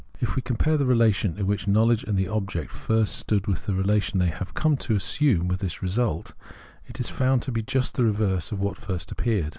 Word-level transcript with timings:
If 0.19 0.35
we 0.35 0.41
compare 0.41 0.77
the 0.77 0.85
relation 0.87 1.37
in 1.37 1.45
which 1.45 1.67
knowledge 1.67 2.03
and 2.03 2.17
the 2.17 2.27
object 2.27 2.71
first 2.71 3.17
stood 3.17 3.45
with 3.45 3.67
the 3.67 3.75
relation 3.75 4.17
they 4.17 4.29
have 4.31 4.55
come 4.55 4.75
to 4.77 4.95
assume 4.95 5.41
in 5.51 5.57
this 5.57 5.83
result, 5.83 6.33
it 6.87 6.99
is 6.99 7.07
found 7.07 7.43
to 7.43 7.51
be 7.51 7.61
just 7.61 7.93
the 7.97 8.03
reverse 8.05 8.51
of 8.51 8.59
what 8.59 8.77
first 8.77 9.11
appeared. 9.11 9.49